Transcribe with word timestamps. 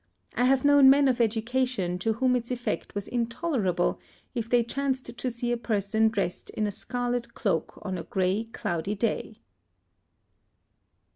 I 0.35 0.45
have 0.45 0.65
known 0.65 0.89
men 0.89 1.07
of 1.07 1.21
education 1.21 1.99
to 1.99 2.13
whom 2.13 2.35
its 2.35 2.49
effect 2.49 2.95
was 2.95 3.07
intolerable 3.07 3.99
if 4.33 4.49
they 4.49 4.63
chanced 4.63 5.15
to 5.15 5.29
see 5.29 5.51
a 5.51 5.57
person 5.57 6.09
dressed 6.09 6.49
in 6.49 6.65
a 6.65 6.71
scarlet 6.71 7.35
cloak 7.35 7.77
on 7.83 7.99
a 7.99 8.03
grey, 8.03 8.45
cloudy 8.45 8.95
day. 8.95 9.37